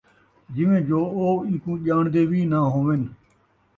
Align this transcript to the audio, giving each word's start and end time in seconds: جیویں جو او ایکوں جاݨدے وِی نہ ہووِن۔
جیویں 0.53 0.81
جو 0.87 0.99
او 1.15 1.27
ایکوں 1.47 1.77
جاݨدے 1.85 2.21
وِی 2.29 2.41
نہ 2.51 2.59
ہووِن۔ 2.73 3.01